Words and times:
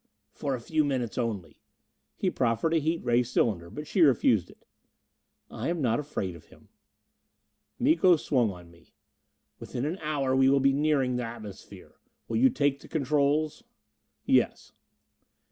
"For 0.31 0.55
a 0.55 0.59
few 0.59 0.83
minutes 0.83 1.15
only." 1.19 1.61
He 2.15 2.31
proffered 2.31 2.73
a 2.73 2.79
heat 2.79 3.05
ray 3.05 3.21
cylinder, 3.21 3.69
but 3.69 3.85
she 3.85 4.01
refused 4.01 4.49
it. 4.49 4.65
"I 5.51 5.69
am 5.69 5.79
not 5.79 5.99
afraid 5.99 6.35
of 6.35 6.45
him." 6.45 6.69
Miko 7.77 8.15
swung 8.15 8.49
on 8.49 8.71
me. 8.71 8.95
"Within 9.59 9.85
an 9.85 9.99
hour 9.99 10.35
we 10.35 10.49
will 10.49 10.59
be 10.59 10.73
nearing 10.73 11.17
the 11.17 11.23
atmosphere. 11.25 11.99
Will 12.27 12.37
you 12.37 12.49
take 12.49 12.79
the 12.79 12.87
controls?" 12.87 13.63
"Yes." 14.25 14.71